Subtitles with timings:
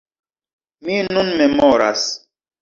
[0.87, 2.09] Mi nun memoras.